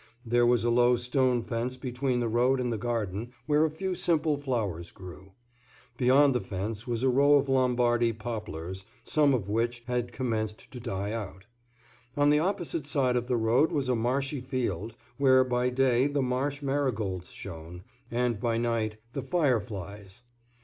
There 0.25 0.47
was 0.47 0.63
a 0.65 0.71
low 0.71 0.95
stone 0.95 1.43
fence 1.43 1.77
between 1.77 2.21
the 2.21 2.27
road 2.27 2.59
and 2.59 2.73
the 2.73 2.77
garden, 2.79 3.31
where 3.45 3.65
a 3.65 3.69
few 3.69 3.93
simple 3.93 4.35
flowers 4.35 4.91
grew. 4.91 5.33
Beyond 5.97 6.33
the 6.33 6.41
fence 6.41 6.87
was 6.87 7.03
a 7.03 7.07
row 7.09 7.35
of 7.35 7.47
Lombardy 7.47 8.11
poplars, 8.11 8.83
some 9.03 9.35
of 9.35 9.47
which 9.47 9.83
had 9.85 10.11
commenced 10.11 10.71
to 10.71 10.79
die 10.79 11.11
out. 11.11 11.45
On 12.17 12.31
the 12.31 12.39
opposite 12.39 12.87
side 12.87 13.15
of 13.15 13.27
the 13.27 13.37
road 13.37 13.71
was 13.71 13.89
a 13.89 13.95
marshy 13.95 14.41
field, 14.41 14.95
where 15.17 15.43
by 15.43 15.69
day 15.69 16.07
the 16.07 16.23
marsh 16.23 16.63
marigolds 16.63 17.29
shone, 17.29 17.83
and 18.09 18.39
by 18.39 18.57
night, 18.57 18.97
the 19.13 19.21
fire 19.21 19.59
flies. 19.59 20.23